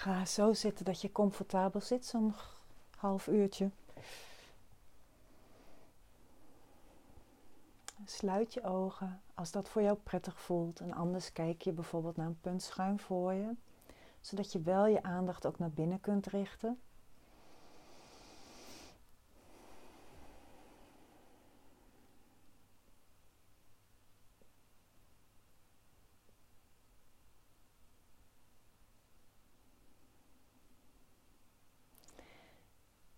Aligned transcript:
Ga 0.00 0.24
zo 0.24 0.52
zitten 0.52 0.84
dat 0.84 1.00
je 1.00 1.12
comfortabel 1.12 1.80
zit, 1.80 2.06
zo'n 2.06 2.34
half 2.96 3.26
uurtje. 3.26 3.70
Sluit 8.04 8.54
je 8.54 8.62
ogen 8.62 9.20
als 9.34 9.50
dat 9.50 9.68
voor 9.68 9.82
jou 9.82 9.96
prettig 10.02 10.40
voelt. 10.40 10.80
En 10.80 10.92
anders 10.92 11.32
kijk 11.32 11.62
je 11.62 11.72
bijvoorbeeld 11.72 12.16
naar 12.16 12.26
een 12.26 12.40
punt 12.40 12.62
schuin 12.62 12.98
voor 12.98 13.32
je, 13.32 13.54
zodat 14.20 14.52
je 14.52 14.60
wel 14.60 14.86
je 14.86 15.02
aandacht 15.02 15.46
ook 15.46 15.58
naar 15.58 15.70
binnen 15.70 16.00
kunt 16.00 16.26
richten. 16.26 16.78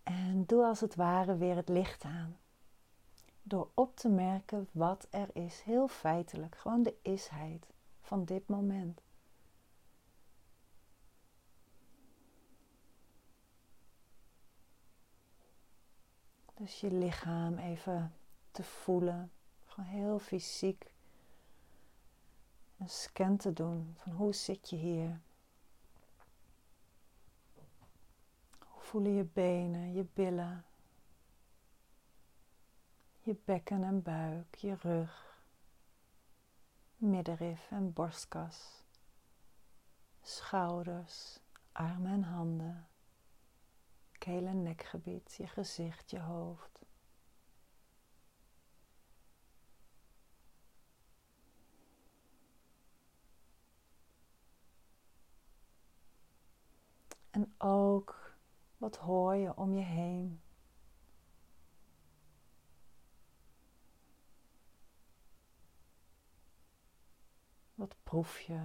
En 0.02 0.40
doe 0.52 0.64
als 0.64 0.80
het 0.80 0.94
ware 0.94 1.36
weer 1.36 1.56
het 1.56 1.68
licht 1.68 2.04
aan 2.04 2.36
door 3.42 3.68
op 3.74 3.96
te 3.96 4.08
merken 4.08 4.68
wat 4.72 5.06
er 5.10 5.28
is, 5.32 5.60
heel 5.60 5.88
feitelijk, 5.88 6.56
gewoon 6.56 6.82
de 6.82 6.94
isheid 7.02 7.66
van 8.00 8.24
dit 8.24 8.48
moment. 8.48 9.00
Dus 16.54 16.80
je 16.80 16.90
lichaam 16.90 17.58
even 17.58 18.14
te 18.50 18.62
voelen, 18.62 19.32
gewoon 19.66 19.90
heel 19.90 20.18
fysiek 20.18 20.94
een 22.78 22.88
scan 22.88 23.36
te 23.36 23.52
doen 23.52 23.94
van 23.96 24.12
hoe 24.12 24.34
zit 24.34 24.70
je 24.70 24.76
hier. 24.76 25.20
Voelen 28.92 29.14
je 29.14 29.24
benen, 29.24 29.92
je 29.92 30.04
billen, 30.14 30.64
je 33.18 33.36
bekken 33.44 33.84
en 33.84 34.02
buik, 34.02 34.54
je 34.54 34.74
rug, 34.74 35.36
middenrif 36.96 37.70
en 37.70 37.92
borstkas, 37.92 38.84
schouders, 40.22 41.38
armen 41.72 42.12
en 42.12 42.22
handen, 42.22 42.88
keel- 44.18 44.46
en 44.46 44.62
nekgebied, 44.62 45.34
je 45.34 45.46
gezicht, 45.46 46.10
je 46.10 46.20
hoofd. 46.20 46.80
En 57.30 57.54
ook 57.58 58.21
wat 58.82 58.96
hoor 58.96 59.34
je 59.34 59.56
om 59.56 59.74
je 59.74 59.84
heen. 59.84 60.40
Wat 67.74 67.96
proef 68.02 68.40
je? 68.40 68.60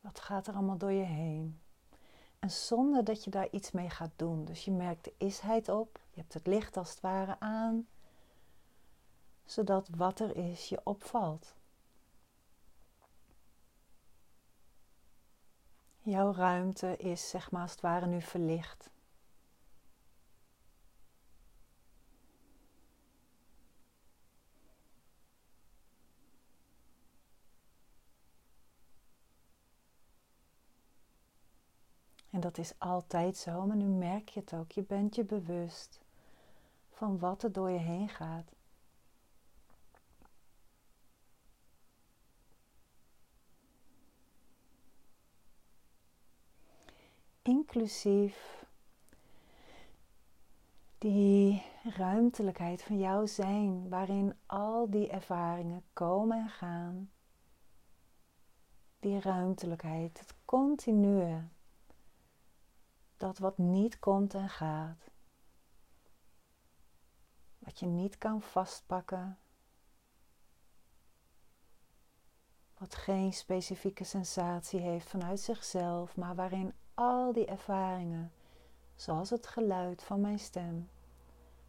Wat 0.00 0.20
gaat 0.20 0.46
er 0.46 0.54
allemaal 0.54 0.78
door 0.78 0.92
je 0.92 1.04
heen? 1.04 1.60
En 2.38 2.50
zonder 2.50 3.04
dat 3.04 3.24
je 3.24 3.30
daar 3.30 3.48
iets 3.50 3.70
mee 3.70 3.90
gaat 3.90 4.12
doen. 4.16 4.44
Dus 4.44 4.64
je 4.64 4.70
merkt 4.70 5.04
de 5.04 5.14
isheid 5.18 5.68
op. 5.68 6.00
Je 6.10 6.20
hebt 6.20 6.34
het 6.34 6.46
licht 6.46 6.76
als 6.76 6.90
het 6.90 7.00
ware 7.00 7.40
aan. 7.40 7.86
Zodat 9.44 9.88
wat 9.96 10.20
er 10.20 10.36
is 10.36 10.68
je 10.68 10.80
opvalt. 10.84 11.54
Jouw 16.04 16.32
ruimte 16.32 16.96
is 16.96 17.28
zeg 17.28 17.50
maar 17.50 17.62
als 17.62 17.70
het 17.70 17.80
ware 17.80 18.06
nu 18.06 18.22
verlicht. 18.22 18.90
En 32.30 32.40
dat 32.40 32.58
is 32.58 32.72
altijd 32.78 33.36
zo, 33.36 33.66
maar 33.66 33.76
nu 33.76 33.84
merk 33.84 34.28
je 34.28 34.40
het 34.40 34.54
ook. 34.54 34.72
Je 34.72 34.82
bent 34.82 35.14
je 35.14 35.24
bewust 35.24 36.00
van 36.90 37.18
wat 37.18 37.42
er 37.42 37.52
door 37.52 37.70
je 37.70 37.78
heen 37.78 38.08
gaat. 38.08 38.52
Inclusief 47.42 48.66
die 50.98 51.62
ruimtelijkheid 51.84 52.82
van 52.82 52.98
jouw 52.98 53.26
zijn, 53.26 53.88
waarin 53.88 54.34
al 54.46 54.90
die 54.90 55.08
ervaringen 55.08 55.84
komen 55.92 56.38
en 56.38 56.48
gaan. 56.48 57.10
Die 58.98 59.20
ruimtelijkheid, 59.20 60.18
het 60.18 60.34
continue 60.44 61.48
dat 63.16 63.38
wat 63.38 63.58
niet 63.58 63.98
komt 63.98 64.34
en 64.34 64.48
gaat, 64.48 65.10
wat 67.58 67.78
je 67.78 67.86
niet 67.86 68.18
kan 68.18 68.42
vastpakken, 68.42 69.38
wat 72.78 72.94
geen 72.94 73.32
specifieke 73.32 74.04
sensatie 74.04 74.80
heeft 74.80 75.08
vanuit 75.08 75.40
zichzelf, 75.40 76.16
maar 76.16 76.34
waarin 76.34 76.74
al 77.02 77.32
die 77.32 77.46
ervaringen, 77.46 78.32
zoals 78.94 79.30
het 79.30 79.46
geluid 79.46 80.02
van 80.02 80.20
mijn 80.20 80.38
stem, 80.38 80.88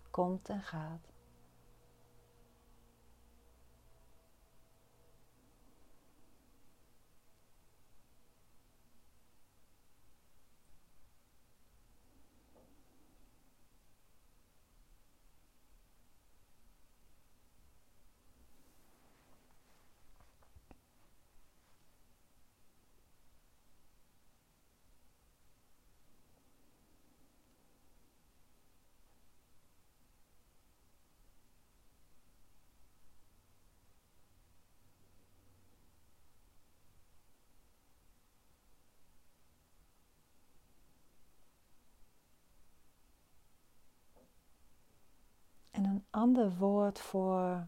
komt 0.09 0.49
en 0.49 0.61
gaat. 0.61 1.12
Ander 46.23 46.57
woord 46.57 47.00
voor 47.00 47.67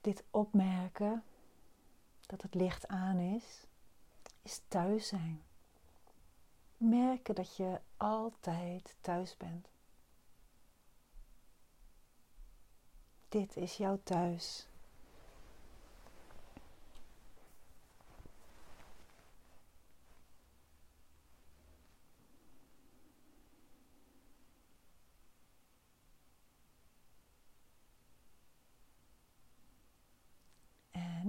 dit 0.00 0.24
opmerken 0.30 1.24
dat 2.26 2.42
het 2.42 2.54
licht 2.54 2.88
aan 2.88 3.18
is, 3.18 3.66
is 4.42 4.60
thuis 4.68 5.08
zijn. 5.08 5.42
Merken 6.76 7.34
dat 7.34 7.56
je 7.56 7.80
altijd 7.96 8.96
thuis 9.00 9.36
bent. 9.36 9.68
Dit 13.28 13.56
is 13.56 13.76
jouw 13.76 14.00
thuis. 14.02 14.66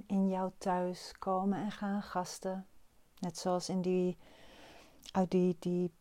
in 0.07 0.29
jouw 0.29 0.51
thuis 0.63 1.13
komen 1.19 1.59
en 1.59 1.71
gaan 1.71 2.03
gasten. 2.03 2.67
Net 3.19 3.37
zoals 3.37 3.69
in 3.69 3.81
die, 3.81 4.17
uit 5.11 5.31
die, 5.31 5.55
die 5.59 5.93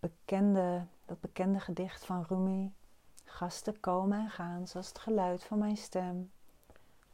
bekende, 0.00 0.86
dat 1.04 1.20
bekende 1.20 1.60
gedicht 1.60 2.04
van 2.04 2.24
Rumi. 2.28 2.74
Gasten 3.24 3.80
komen 3.80 4.18
en 4.18 4.30
gaan, 4.30 4.68
zoals 4.68 4.88
het 4.88 4.98
geluid 4.98 5.44
van 5.44 5.58
mijn 5.58 5.76
stem. 5.76 6.32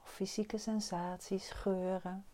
Of 0.03 0.11
fysieke 0.11 0.59
sensaties, 0.59 1.51
geuren. 1.51 2.25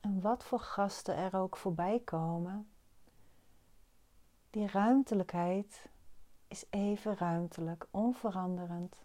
En 0.00 0.20
wat 0.20 0.44
voor 0.44 0.60
gasten 0.60 1.16
er 1.16 1.36
ook 1.36 1.56
voorbij 1.56 2.00
komen, 2.04 2.73
Die 4.54 4.66
ruimtelijkheid 4.66 5.88
is 6.48 6.64
even 6.70 7.16
ruimtelijk, 7.16 7.86
onveranderend, 7.90 9.04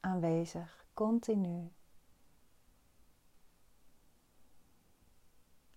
aanwezig, 0.00 0.86
continu. 0.94 1.72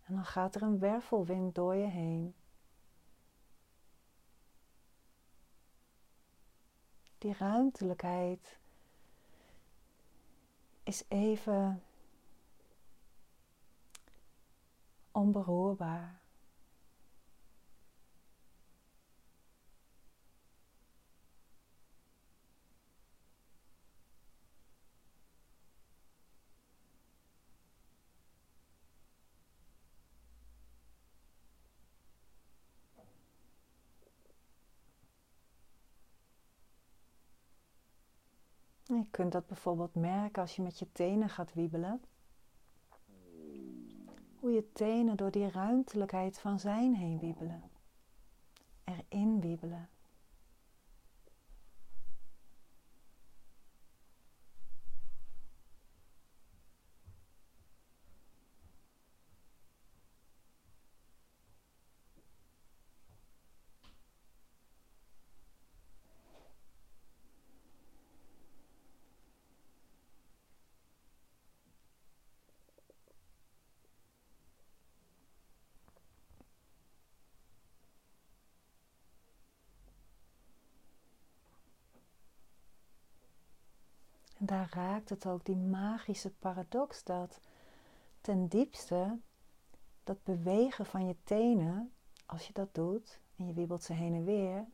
En 0.06 0.16
dan 0.16 0.26
gaat 0.26 0.56
er 0.56 0.62
een 0.62 0.80
wervelwind 0.80 1.56
door 1.56 1.76
je 1.76 1.88
heen. 1.88 2.36
Die 7.18 7.34
ruimtelijkheid 7.34 8.58
is 10.84 11.04
even 11.08 11.84
onberoerbaar. 15.12 16.23
Je 38.96 39.08
kunt 39.12 39.32
dat 39.32 39.48
bijvoorbeeld 39.48 39.96
merken 39.96 40.42
als 40.42 40.56
je 40.56 40.62
met 40.62 40.80
je 40.80 40.92
tenen 40.92 41.30
gaat 41.30 41.54
wiebelen. 41.54 42.02
Hoe 44.36 44.52
je 44.52 44.72
tenen 44.74 45.18
door 45.18 45.32
die 45.32 45.50
ruimtelijkheid 45.52 46.40
van 46.40 46.60
zijn 46.60 46.96
heen 46.96 47.20
wiebelen. 47.20 47.64
Erin 48.84 49.42
wiebelen. 49.42 49.90
En 84.44 84.50
daar 84.50 84.70
raakt 84.74 85.10
het 85.10 85.26
ook 85.26 85.46
die 85.46 85.56
magische 85.56 86.32
paradox 86.32 87.04
dat 87.04 87.40
ten 88.22 88.48
diepste 88.48 89.20
dat 90.04 90.24
bewegen 90.24 90.86
van 90.86 91.08
je 91.08 91.16
tenen, 91.24 91.94
als 92.26 92.48
je 92.48 92.54
dat 92.54 92.76
doet 92.76 93.20
en 93.36 93.46
je 93.46 93.54
wiebelt 93.54 93.84
ze 93.84 93.94
heen 93.94 94.14
en 94.14 94.24
weer, 94.24 94.66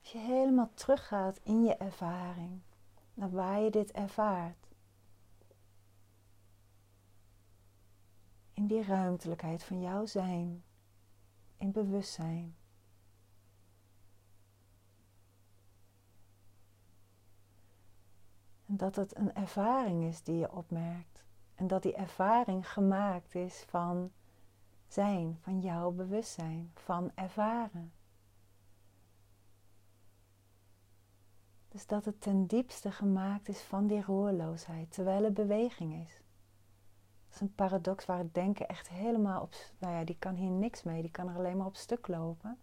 als 0.00 0.12
je 0.12 0.18
helemaal 0.18 0.70
teruggaat 0.74 1.40
in 1.42 1.64
je 1.64 1.74
ervaring, 1.74 2.60
naar 3.14 3.30
waar 3.30 3.60
je 3.60 3.70
dit 3.70 3.90
ervaart, 3.90 4.68
in 8.52 8.66
die 8.66 8.82
ruimtelijkheid 8.82 9.62
van 9.62 9.80
jouw 9.80 10.06
zijn, 10.06 10.64
in 11.56 11.72
bewustzijn. 11.72 12.56
Dat 18.76 18.96
het 18.96 19.16
een 19.16 19.34
ervaring 19.34 20.04
is 20.04 20.22
die 20.22 20.38
je 20.38 20.52
opmerkt. 20.52 21.24
En 21.54 21.66
dat 21.66 21.82
die 21.82 21.94
ervaring 21.94 22.70
gemaakt 22.70 23.34
is 23.34 23.64
van 23.68 24.10
zijn, 24.86 25.38
van 25.40 25.60
jouw 25.60 25.90
bewustzijn, 25.90 26.70
van 26.74 27.10
ervaren. 27.14 27.92
Dus 31.68 31.86
dat 31.86 32.04
het 32.04 32.20
ten 32.20 32.46
diepste 32.46 32.90
gemaakt 32.90 33.48
is 33.48 33.60
van 33.60 33.86
die 33.86 34.02
roerloosheid, 34.02 34.92
terwijl 34.92 35.24
er 35.24 35.32
beweging 35.32 35.94
is. 35.94 36.20
Dat 37.26 37.34
is 37.34 37.40
een 37.40 37.54
paradox 37.54 38.06
waar 38.06 38.18
het 38.18 38.34
denken 38.34 38.68
echt 38.68 38.88
helemaal 38.88 39.42
op, 39.42 39.54
nou 39.78 39.94
ja, 39.94 40.04
die 40.04 40.16
kan 40.18 40.34
hier 40.34 40.50
niks 40.50 40.82
mee, 40.82 41.02
die 41.02 41.10
kan 41.10 41.28
er 41.28 41.36
alleen 41.36 41.56
maar 41.56 41.66
op 41.66 41.76
stuk 41.76 42.08
lopen. 42.08 42.58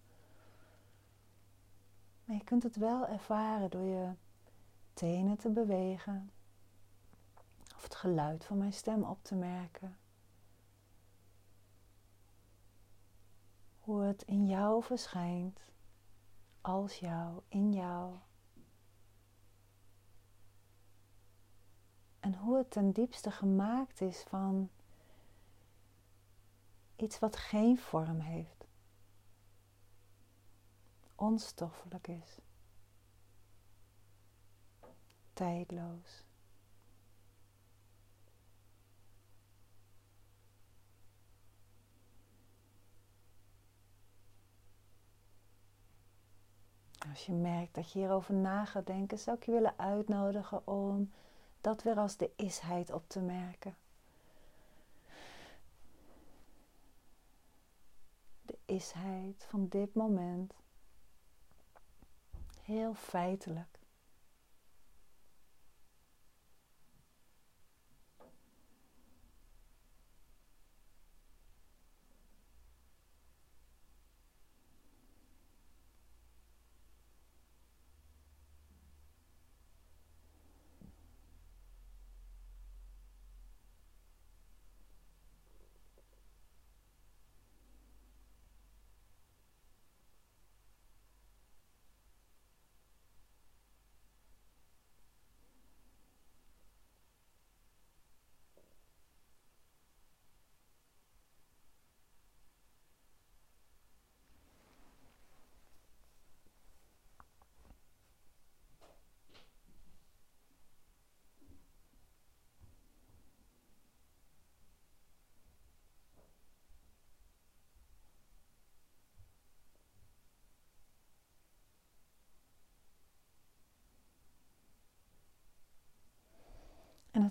Maar 2.24 2.36
je 2.36 2.44
kunt 2.44 2.64
het 2.64 2.76
wel 2.76 3.08
ervaren 3.08 3.70
door 3.70 3.86
je 3.86 4.12
tenen 5.00 5.38
te 5.38 5.50
bewegen 5.50 6.32
of 7.76 7.84
het 7.84 7.96
geluid 7.96 8.46
van 8.46 8.58
mijn 8.58 8.74
stem 8.74 9.04
op 9.04 9.24
te 9.24 9.36
merken. 9.36 9.98
Hoe 13.80 14.02
het 14.02 14.24
in 14.24 14.48
jou 14.48 14.84
verschijnt, 14.84 15.60
als 16.62 17.00
jou, 17.00 17.42
in 17.48 17.74
jou. 17.74 18.16
En 22.20 22.36
hoe 22.36 22.58
het 22.58 22.72
ten 22.72 22.92
diepste 22.92 23.32
gemaakt 23.32 24.02
is 24.02 24.22
van 24.22 24.70
iets 26.96 27.20
wat 27.20 27.36
geen 27.36 27.78
vorm 27.78 28.20
heeft, 28.20 28.68
onstoffelijk 31.16 32.08
is 32.08 32.40
tijdloos. 35.40 36.24
Als 47.10 47.26
je 47.26 47.32
merkt 47.32 47.76
dat 47.76 47.92
je 47.92 48.00
hierover 48.00 48.34
na 48.34 48.66
gaat 48.66 48.86
denken, 48.86 49.20
zou 49.20 49.38
ik 49.38 49.44
je 49.46 49.52
willen 49.52 49.80
uitnodigen 49.80 50.68
om 50.68 51.12
dat 51.62 51.84
weer 51.84 51.98
als 51.98 52.18
de 52.18 52.32
isheid 52.36 52.92
op 52.92 53.10
te 53.10 53.20
merken. 53.20 53.76
De 58.42 58.58
isheid 58.66 59.46
van 59.50 59.68
dit 59.68 59.94
moment. 59.94 60.54
Heel 62.62 62.94
feitelijk. 62.94 63.79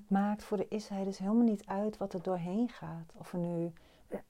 Maakt 0.08 0.44
voor 0.44 0.56
de 0.56 0.68
isheid 0.68 1.04
dus 1.04 1.18
helemaal 1.18 1.44
niet 1.44 1.66
uit 1.66 1.96
wat 1.96 2.12
er 2.12 2.22
doorheen 2.22 2.68
gaat. 2.68 3.12
Of 3.14 3.32
er 3.32 3.38
nu 3.38 3.72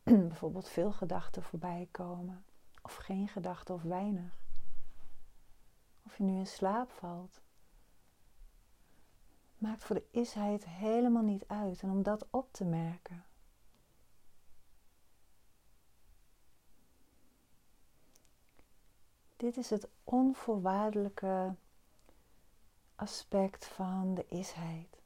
bijvoorbeeld 0.29 0.69
veel 0.69 0.93
gedachten 0.93 1.43
voorbij 1.43 1.89
komen, 1.91 2.45
of 2.83 2.95
geen 2.95 3.29
gedachten 3.29 3.75
of 3.75 3.83
weinig. 3.83 4.37
Of 6.07 6.17
je 6.17 6.23
nu 6.23 6.39
in 6.39 6.47
slaap 6.47 6.91
valt. 6.91 7.41
Maakt 9.59 9.85
voor 9.85 9.97
de 9.97 10.07
isheid 10.11 10.65
helemaal 10.67 11.23
niet 11.23 11.45
uit. 11.47 11.83
En 11.83 11.91
om 11.91 12.03
dat 12.03 12.27
op 12.31 12.53
te 12.53 12.65
merken. 12.65 13.25
Dit 19.37 19.57
is 19.57 19.71
het 19.71 19.89
onvoorwaardelijke 20.05 21.55
aspect 22.95 23.67
van 23.67 24.15
de 24.15 24.27
isheid. 24.29 24.98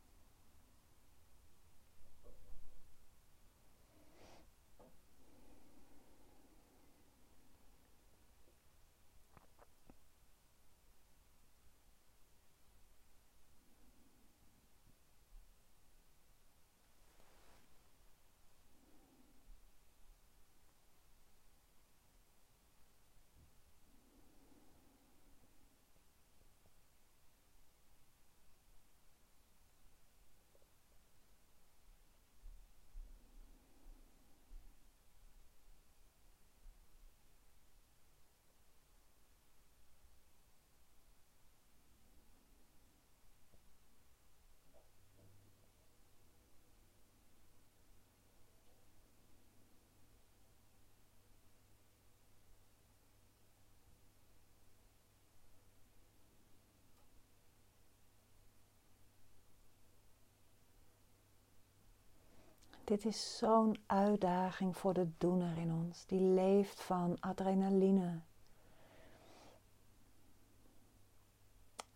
Dit 62.84 63.04
is 63.04 63.36
zo'n 63.36 63.76
uitdaging 63.86 64.76
voor 64.76 64.94
de 64.94 65.08
doener 65.18 65.58
in 65.58 65.72
ons, 65.72 66.06
die 66.06 66.20
leeft 66.20 66.80
van 66.80 67.16
adrenaline, 67.20 68.20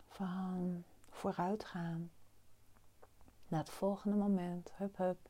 van 0.07 0.83
vooruitgaan 1.09 2.11
naar 3.47 3.59
het 3.59 3.69
volgende 3.69 4.17
moment, 4.17 4.71
hup 4.75 4.97
hup. 4.97 5.29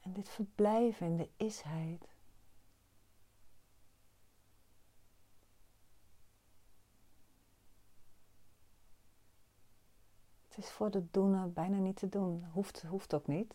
En 0.00 0.12
dit 0.12 0.28
verblijven 0.28 1.06
in 1.06 1.16
de 1.16 1.28
isheid. 1.36 2.17
Is 10.58 10.70
voor 10.70 10.90
de 10.90 11.10
doener 11.10 11.52
bijna 11.52 11.76
niet 11.76 11.96
te 11.96 12.08
doen. 12.08 12.44
Hoeft, 12.52 12.82
hoeft 12.82 13.14
ook 13.14 13.26
niet. 13.26 13.54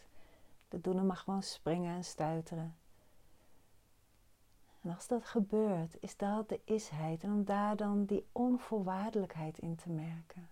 De 0.68 0.82
doener 0.82 1.04
mag 1.04 1.20
gewoon 1.20 1.44
springen 1.44 1.96
en 1.96 2.04
stuiteren. 2.04 2.76
En 4.82 4.96
als 4.96 5.08
dat 5.08 5.26
gebeurt, 5.26 5.98
is 6.00 6.18
dat 6.18 6.50
de 6.50 6.60
isheid. 6.64 7.24
En 7.24 7.32
om 7.32 7.44
daar 7.44 7.76
dan 7.76 8.06
die 8.06 8.26
onvoorwaardelijkheid 8.32 9.58
in 9.58 9.76
te 9.76 9.90
merken. 9.90 10.50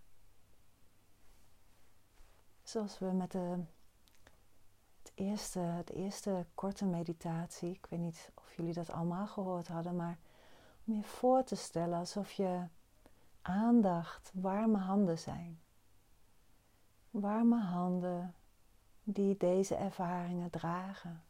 Zoals 2.63 2.99
we 2.99 3.05
met 3.05 3.31
de, 3.31 3.59
het 5.01 5.11
eerste, 5.15 5.81
de 5.85 5.93
eerste 5.93 6.45
korte 6.55 6.85
meditatie, 6.85 7.69
ik 7.69 7.85
weet 7.89 7.99
niet 7.99 8.31
of 8.35 8.53
jullie 8.55 8.73
dat 8.73 8.91
allemaal 8.91 9.27
gehoord 9.27 9.67
hadden, 9.67 9.95
maar 9.95 10.17
om 10.85 10.93
je 10.93 11.03
voor 11.03 11.43
te 11.43 11.55
stellen 11.55 11.99
alsof 11.99 12.31
je 12.31 12.63
aandacht 13.41 14.31
warme 14.33 14.77
handen 14.77 15.19
zijn 15.19 15.59
warme 17.11 17.61
handen 17.61 18.35
die 19.03 19.37
deze 19.37 19.75
ervaringen 19.75 20.49
dragen. 20.49 21.23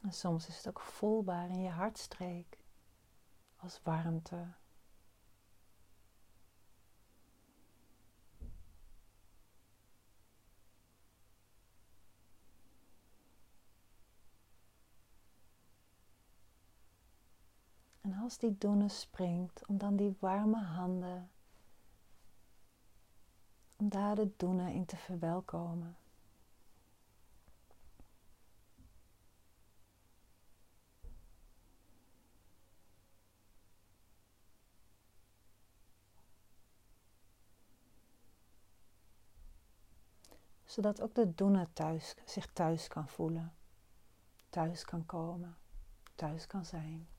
En 0.00 0.12
soms 0.12 0.48
is 0.48 0.56
het 0.56 0.68
ook 0.68 0.80
voelbaar 0.80 1.48
in 1.48 1.62
je 1.62 1.70
hartstreek 1.70 2.58
als 3.56 3.80
warmte. 3.82 4.46
Als 18.14 18.38
die 18.38 18.58
doene 18.58 18.88
springt, 18.88 19.66
om 19.66 19.78
dan 19.78 19.96
die 19.96 20.16
warme 20.18 20.62
handen, 20.62 21.30
om 23.76 23.88
daar 23.88 24.14
de 24.14 24.30
doene 24.36 24.72
in 24.72 24.84
te 24.84 24.96
verwelkomen. 24.96 25.96
zodat 40.76 41.00
ook 41.00 41.14
de 41.14 41.34
doene 41.34 41.68
thuis, 41.72 42.14
zich 42.24 42.52
thuis 42.52 42.88
kan 42.88 43.08
voelen, 43.08 43.54
thuis 44.48 44.84
kan 44.84 45.06
komen, 45.06 45.56
thuis 46.14 46.46
kan 46.46 46.64
zijn. 46.64 47.15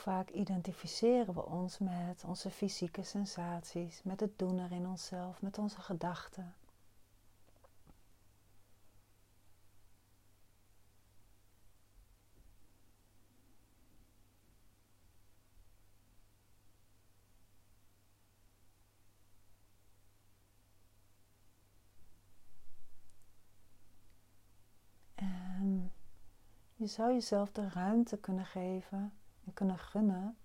Vaak 0.00 0.30
identificeren 0.30 1.34
we 1.34 1.44
ons 1.46 1.78
met 1.78 2.24
onze 2.26 2.50
fysieke 2.50 3.02
sensaties, 3.02 4.02
met 4.02 4.20
het 4.20 4.38
doen 4.38 4.58
er 4.58 4.72
in 4.72 4.86
onszelf, 4.86 5.42
met 5.42 5.58
onze 5.58 5.80
gedachten. 5.80 6.54
En 25.14 25.92
je 26.76 26.86
zou 26.86 27.12
jezelf 27.12 27.52
de 27.52 27.68
ruimte 27.68 28.16
kunnen 28.18 28.46
geven 28.46 28.98
en 28.98 29.19
kunnen 29.52 29.78
gunnen 29.78 30.36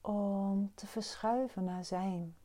om 0.00 0.72
te 0.74 0.86
verschuiven 0.86 1.64
naar 1.64 1.84
zijn. 1.84 2.36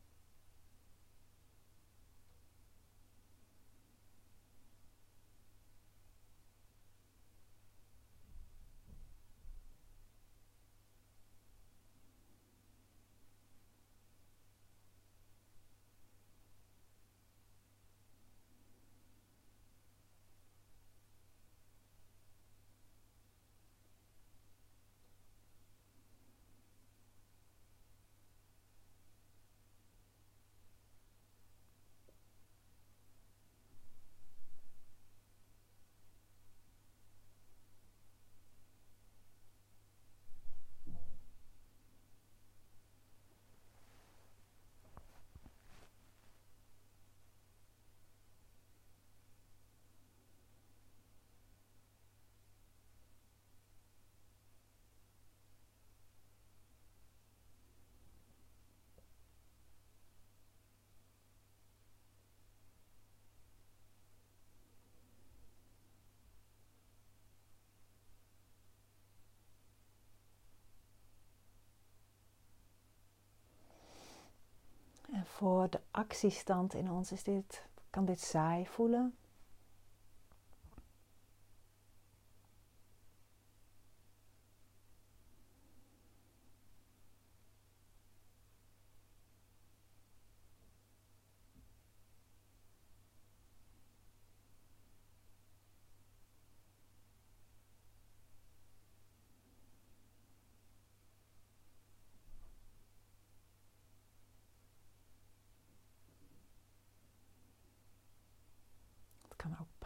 Voor 75.36 75.70
de 75.70 75.80
actiestand 75.90 76.74
in 76.74 76.90
ons 76.90 77.12
is 77.12 77.22
dit, 77.22 77.62
kan 77.90 78.04
dit 78.04 78.20
saai 78.20 78.66
voelen. 78.66 79.16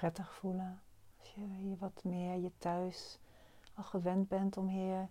Prettig 0.00 0.32
voelen. 0.32 0.82
Als 1.18 1.34
je 1.34 1.40
hier 1.40 1.76
wat 1.76 2.04
meer 2.04 2.36
je 2.36 2.52
thuis 2.58 3.18
al 3.74 3.82
gewend 3.82 4.28
bent 4.28 4.56
om 4.56 4.68
hier 4.68 5.08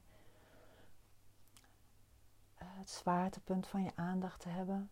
eh, 2.55 2.67
het 2.77 2.89
zwaartepunt 2.89 3.67
van 3.67 3.83
je 3.83 3.91
aandacht 3.95 4.39
te 4.39 4.49
hebben. 4.49 4.89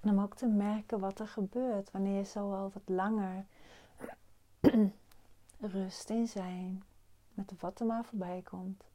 En 0.00 0.10
om 0.10 0.20
ook 0.20 0.36
te 0.36 0.46
merken 0.46 1.00
wat 1.00 1.20
er 1.20 1.28
gebeurt 1.28 1.90
wanneer 1.90 2.16
je 2.16 2.24
zo 2.24 2.54
al 2.54 2.70
wat 2.74 2.82
langer 2.88 3.46
rust 5.60 6.10
in 6.10 6.26
zijn 6.28 6.82
met 7.34 7.52
wat 7.60 7.80
er 7.80 7.86
maar 7.86 8.04
voorbij 8.04 8.42
komt. 8.42 8.89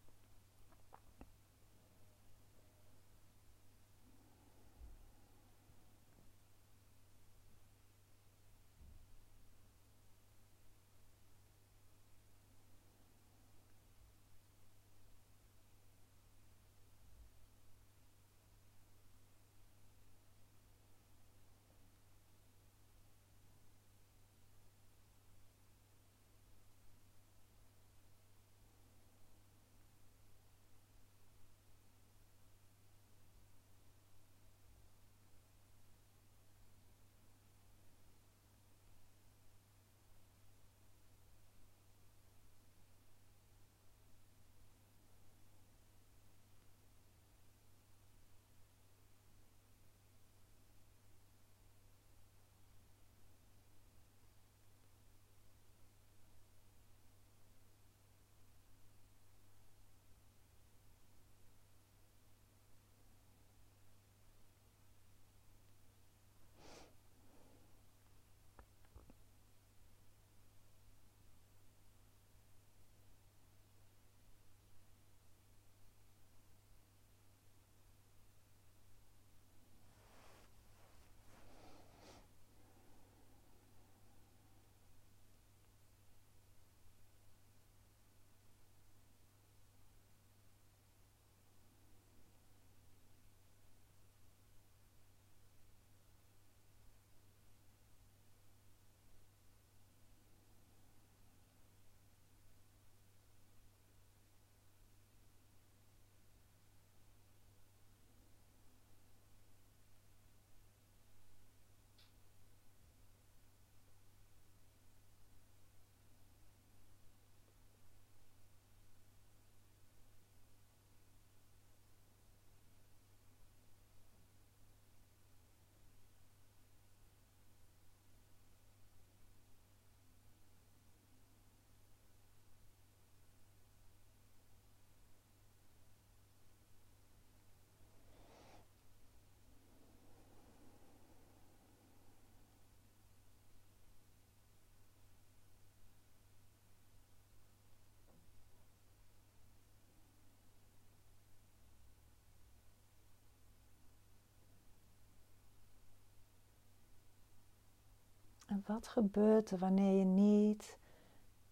Wat 158.65 158.87
gebeurt 158.87 159.51
er 159.51 159.57
wanneer 159.57 159.97
je 159.99 160.05
niet 160.05 160.77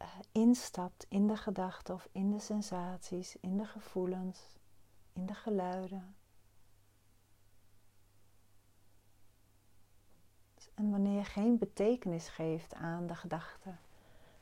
uh, 0.01 0.07
instapt 0.31 1.05
in 1.09 1.27
de 1.27 1.37
gedachten 1.37 1.93
of 1.93 2.07
in 2.11 2.31
de 2.31 2.39
sensaties, 2.39 3.35
in 3.39 3.57
de 3.57 3.65
gevoelens, 3.65 4.39
in 5.13 5.25
de 5.25 5.33
geluiden? 5.33 6.15
En 10.73 10.91
wanneer 10.91 11.17
je 11.17 11.23
geen 11.25 11.57
betekenis 11.57 12.27
geeft 12.27 12.73
aan 12.73 13.07
de 13.07 13.15
gedachten 13.15 13.79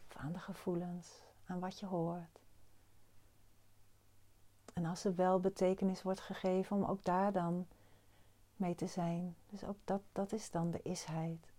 of 0.07 0.15
aan 0.15 0.31
de 0.31 0.39
gevoelens, 0.39 1.21
aan 1.45 1.59
wat 1.59 1.79
je 1.79 1.85
hoort. 1.85 2.39
En 4.73 4.85
als 4.85 5.05
er 5.05 5.15
wel 5.15 5.39
betekenis 5.39 6.01
wordt 6.01 6.19
gegeven 6.19 6.75
om 6.77 6.83
ook 6.83 7.03
daar 7.03 7.31
dan 7.31 7.67
mee 8.55 8.75
te 8.75 8.87
zijn. 8.87 9.35
Dus 9.49 9.63
ook 9.63 9.77
dat, 9.83 10.01
dat 10.11 10.31
is 10.31 10.51
dan 10.51 10.71
de 10.71 10.81
isheid. 10.81 11.50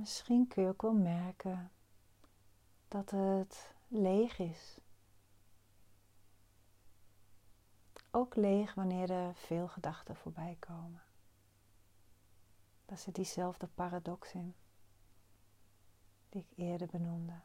Misschien 0.00 0.46
kun 0.46 0.62
je 0.62 0.68
ook 0.68 0.82
wel 0.82 0.92
merken 0.92 1.70
dat 2.88 3.10
het 3.10 3.74
leeg 3.88 4.38
is. 4.38 4.78
Ook 8.10 8.36
leeg 8.36 8.74
wanneer 8.74 9.10
er 9.10 9.34
veel 9.34 9.68
gedachten 9.68 10.16
voorbij 10.16 10.56
komen. 10.58 11.02
Daar 12.86 12.98
zit 12.98 13.14
diezelfde 13.14 13.66
paradox 13.66 14.32
in, 14.32 14.54
die 16.28 16.46
ik 16.48 16.58
eerder 16.58 16.86
benoemde. 16.86 17.40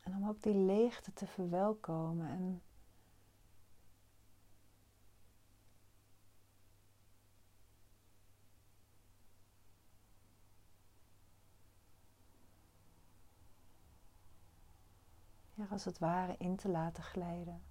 En 0.00 0.14
om 0.16 0.28
ook 0.28 0.42
die 0.42 0.56
leegte 0.56 1.12
te 1.12 1.26
verwelkomen 1.26 2.28
en 2.28 2.62
als 15.72 15.84
het 15.84 15.98
ware 15.98 16.34
in 16.38 16.56
te 16.56 16.68
laten 16.68 17.02
glijden. 17.02 17.62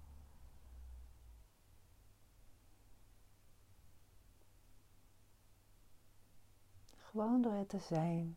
Gewoon 6.96 7.42
door 7.42 7.52
het 7.52 7.68
te 7.68 7.78
zijn. 7.78 8.36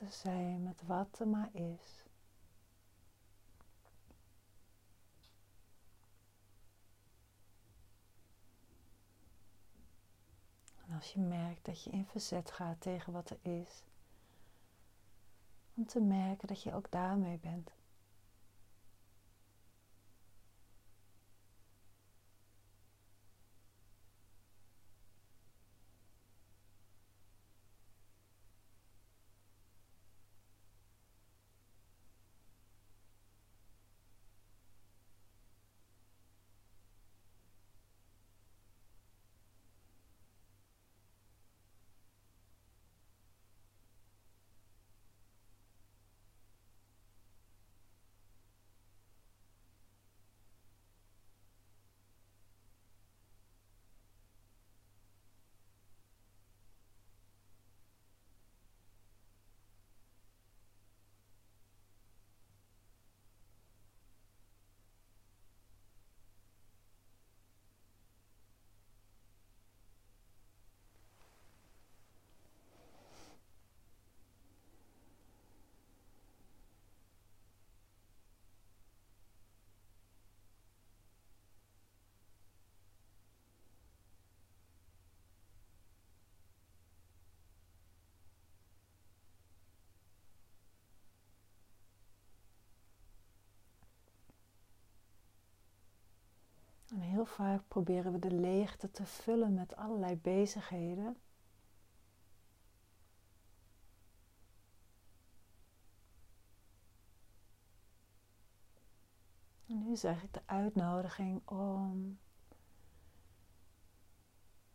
Te 0.00 0.10
zijn 0.10 0.62
met 0.62 0.82
wat 0.86 1.18
er 1.18 1.28
maar 1.28 1.48
is. 1.52 2.04
En 10.86 10.94
als 10.94 11.12
je 11.12 11.20
merkt 11.20 11.64
dat 11.64 11.84
je 11.84 11.90
in 11.90 12.06
verzet 12.06 12.50
gaat 12.50 12.80
tegen 12.80 13.12
wat 13.12 13.30
er 13.30 13.38
is, 13.42 13.84
om 15.74 15.86
te 15.86 16.00
merken 16.00 16.48
dat 16.48 16.62
je 16.62 16.74
ook 16.74 16.90
daarmee 16.90 17.38
bent. 17.38 17.70
En 96.90 97.09
heel 97.20 97.34
vaak 97.34 97.68
proberen 97.68 98.12
we 98.12 98.18
de 98.18 98.30
leegte 98.30 98.90
te 98.90 99.06
vullen 99.06 99.54
met 99.54 99.76
allerlei 99.76 100.16
bezigheden. 100.16 101.16
En 109.66 109.78
nu 109.78 109.92
is 109.92 110.04
eigenlijk 110.04 110.34
de 110.34 110.42
uitnodiging 110.46 111.48
om 111.48 112.18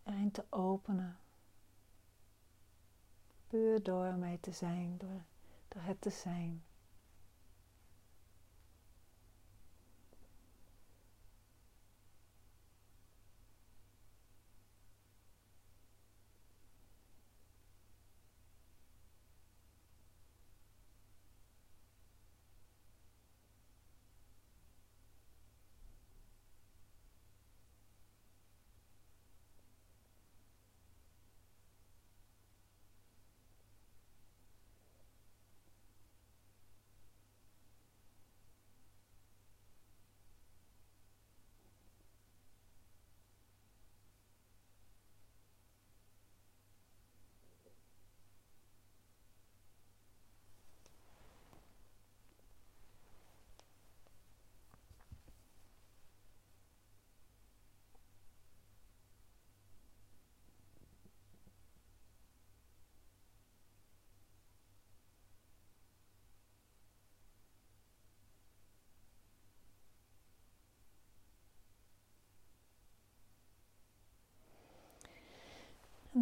erin 0.03 0.31
te 0.31 0.45
openen. 0.49 1.19
Puur 3.47 3.83
door 3.83 4.13
mee 4.13 4.39
te 4.39 4.51
zijn, 4.51 4.97
door, 4.97 5.23
door 5.67 5.81
het 5.81 6.01
te 6.01 6.09
zijn. 6.09 6.63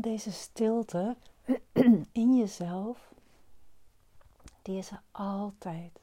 Deze 0.04 0.32
stilte 0.32 1.18
in 2.12 2.38
jezelf, 2.38 3.14
die 4.62 4.78
is 4.78 4.92
er 4.92 5.02
altijd. 5.12 6.00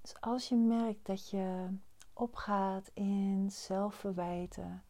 Dus 0.00 0.20
als 0.20 0.48
je 0.48 0.56
merkt 0.56 1.06
dat 1.06 1.30
je 1.30 1.68
opgaat 2.12 2.90
in 2.94 3.50
zelfverwijten 3.50 4.84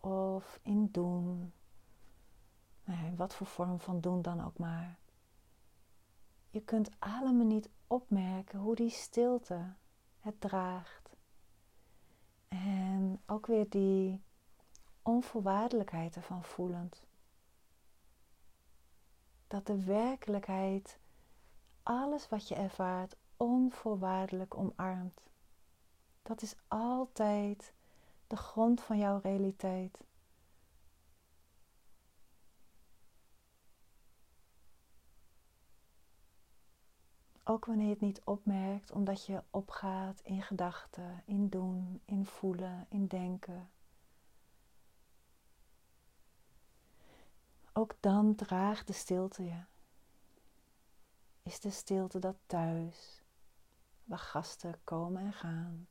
of 0.00 0.58
in 0.62 0.88
doen, 0.90 1.52
nou 2.84 3.16
wat 3.16 3.34
voor 3.34 3.46
vorm 3.46 3.80
van 3.80 4.00
doen 4.00 4.22
dan 4.22 4.44
ook 4.44 4.58
maar. 4.58 4.98
Je 6.50 6.60
kunt 6.60 6.90
allemaal 6.98 7.46
niet 7.46 7.68
opmerken 7.86 8.58
hoe 8.58 8.74
die 8.74 8.90
stilte 8.90 9.72
het 10.20 10.40
draagt. 10.40 11.16
En 12.48 13.20
ook 13.26 13.46
weer 13.46 13.68
die 13.68 14.20
onvoorwaardelijkheid 15.02 16.16
ervan 16.16 16.44
voelend. 16.44 17.06
Dat 19.48 19.66
de 19.66 19.84
werkelijkheid 19.84 20.98
alles 21.82 22.28
wat 22.28 22.48
je 22.48 22.54
ervaart 22.54 23.16
onvoorwaardelijk 23.36 24.56
omarmt. 24.56 25.20
Dat 26.22 26.42
is 26.42 26.56
altijd 26.68 27.72
de 28.26 28.36
grond 28.36 28.80
van 28.80 28.98
jouw 28.98 29.20
realiteit. 29.22 30.04
Ook 37.44 37.64
wanneer 37.64 37.86
je 37.86 37.92
het 37.92 38.00
niet 38.00 38.20
opmerkt, 38.24 38.90
omdat 38.90 39.26
je 39.26 39.42
opgaat 39.50 40.20
in 40.20 40.42
gedachten, 40.42 41.22
in 41.24 41.48
doen, 41.48 42.00
in 42.04 42.26
voelen, 42.26 42.86
in 42.88 43.06
denken. 43.06 43.70
Ook 47.78 47.96
dan 48.00 48.34
draagt 48.34 48.86
de 48.86 48.92
stilte 48.92 49.44
je. 49.44 49.62
Is 51.42 51.60
de 51.60 51.70
stilte 51.70 52.18
dat 52.18 52.36
thuis, 52.46 53.22
waar 54.04 54.18
gasten 54.18 54.80
komen 54.84 55.22
en 55.22 55.32
gaan. 55.32 55.88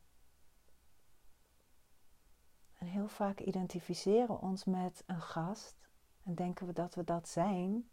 En 2.78 2.86
heel 2.86 3.08
vaak 3.08 3.40
identificeren 3.40 4.26
we 4.26 4.40
ons 4.40 4.64
met 4.64 5.02
een 5.06 5.22
gast 5.22 5.76
en 6.22 6.34
denken 6.34 6.66
we 6.66 6.72
dat 6.72 6.94
we 6.94 7.04
dat 7.04 7.28
zijn. 7.28 7.90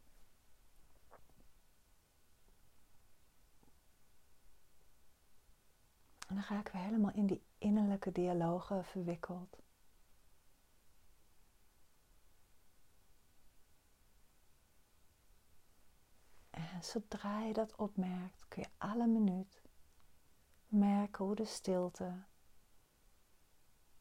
En 6.27 6.36
dan 6.36 6.43
ik 6.60 6.67
weer 6.67 6.81
helemaal 6.81 7.13
in 7.13 7.27
die 7.27 7.43
innerlijke 7.58 8.12
dialogen 8.12 8.86
verwikkeld. 8.86 9.64
En 16.75 16.83
zodra 16.83 17.39
je 17.39 17.53
dat 17.53 17.75
opmerkt, 17.75 18.45
kun 18.47 18.61
je 18.61 18.69
alle 18.77 19.07
minuut 19.07 19.61
merken 20.67 21.25
hoe 21.25 21.35
de 21.35 21.45
stilte 21.45 22.23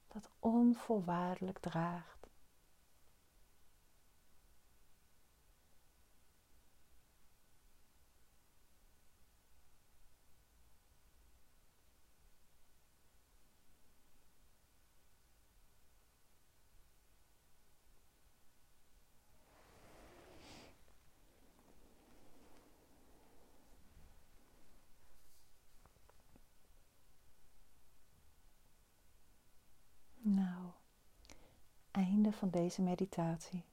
dat 0.09 0.31
onvoorwaardelijk 0.39 1.59
draagt. 1.59 2.24
Van 32.35 32.51
deze 32.51 32.83
meditatie. 32.83 33.65